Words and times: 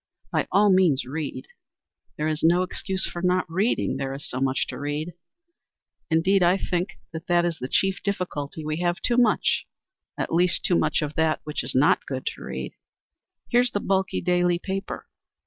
By 0.31 0.47
all 0.51 0.71
means 0.71 1.05
read. 1.05 1.45
There 2.17 2.27
is 2.27 2.41
no 2.41 2.63
excuse 2.63 3.05
for 3.05 3.21
not 3.21 3.45
reading, 3.47 3.97
there 3.97 4.15
is 4.15 4.27
so 4.27 4.39
much 4.39 4.65
to 4.69 4.79
read. 4.79 5.13
Indeed 6.09 6.41
I 6.41 6.57
think 6.57 6.97
that 7.13 7.45
is 7.45 7.59
the 7.59 7.67
chief 7.67 8.01
difficulty, 8.01 8.65
we 8.65 8.77
have 8.77 8.99
too 9.03 9.17
much, 9.17 9.67
at 10.17 10.33
least 10.33 10.65
too 10.65 10.75
much 10.75 11.03
of 11.03 11.13
that 11.17 11.41
which 11.43 11.63
is 11.63 11.75
not 11.75 12.07
good 12.07 12.25
to 12.33 12.41
read. 12.41 12.73
Here's 13.49 13.69
the 13.69 13.79
bulky 13.79 14.21
daily 14.21 14.57
paper. 14.57 15.05